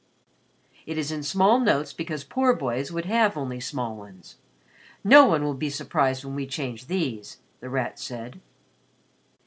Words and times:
"It 0.87 0.97
is 0.97 1.11
in 1.11 1.21
small 1.21 1.59
notes 1.59 1.93
because 1.93 2.23
poor 2.23 2.55
boys 2.55 2.91
would 2.91 3.05
have 3.05 3.37
only 3.37 3.59
small 3.59 3.95
ones. 3.95 4.37
No 5.03 5.27
one 5.27 5.43
will 5.43 5.53
be 5.53 5.69
surprised 5.69 6.23
when 6.25 6.33
we 6.33 6.47
change 6.47 6.87
these," 6.87 7.37
The 7.59 7.69
Rat 7.69 7.99
said. 7.99 8.41